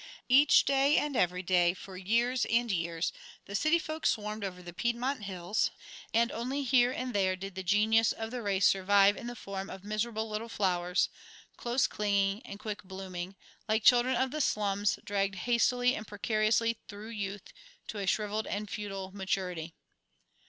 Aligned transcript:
Each 0.29 0.65
day 0.65 0.97
and 0.97 1.15
every 1.15 1.43
day, 1.43 1.75
for 1.75 1.95
years 1.95 2.45
and 2.45 2.71
years, 2.71 3.13
the 3.45 3.53
city 3.53 3.77
folk 3.77 4.07
swarmed 4.07 4.43
over 4.43 4.63
the 4.63 4.73
Piedmont 4.73 5.25
Hills, 5.25 5.69
and 6.11 6.31
only 6.31 6.63
here 6.63 6.91
and 6.91 7.13
there 7.13 7.35
did 7.35 7.53
the 7.53 7.61
genius 7.61 8.11
of 8.11 8.31
the 8.31 8.41
race 8.41 8.65
survive 8.65 9.15
in 9.15 9.27
the 9.27 9.35
form 9.35 9.69
of 9.69 9.83
miserable 9.83 10.27
little 10.27 10.49
flowers, 10.49 11.09
close 11.55 11.85
clinging 11.85 12.41
and 12.47 12.57
quick 12.59 12.81
blooming, 12.81 13.35
like 13.69 13.83
children 13.83 14.15
of 14.15 14.31
the 14.31 14.41
slums 14.41 14.97
dragged 15.05 15.35
hastily 15.35 15.93
and 15.93 16.07
precariously 16.07 16.79
through 16.87 17.09
youth 17.09 17.53
to 17.87 17.99
a 17.99 18.07
shrivelled 18.07 18.47
and 18.47 18.71
futile 18.71 19.11
maturity. 19.11 19.75